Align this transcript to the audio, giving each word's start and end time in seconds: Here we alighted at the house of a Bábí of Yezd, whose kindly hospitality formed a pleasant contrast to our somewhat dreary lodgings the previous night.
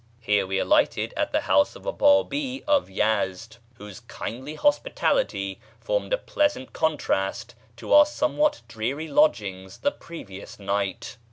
Here 0.19 0.47
we 0.47 0.57
alighted 0.57 1.13
at 1.15 1.31
the 1.31 1.41
house 1.41 1.75
of 1.75 1.85
a 1.85 1.93
Bábí 1.93 2.63
of 2.67 2.87
Yezd, 2.89 3.57
whose 3.75 3.99
kindly 3.99 4.55
hospitality 4.55 5.59
formed 5.79 6.11
a 6.11 6.17
pleasant 6.17 6.73
contrast 6.73 7.53
to 7.77 7.93
our 7.93 8.07
somewhat 8.07 8.63
dreary 8.67 9.07
lodgings 9.07 9.77
the 9.77 9.91
previous 9.91 10.57
night. 10.57 11.17